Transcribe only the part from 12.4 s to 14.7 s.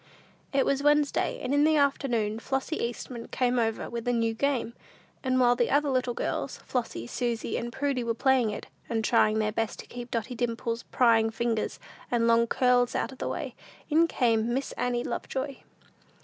curls out of the way, in came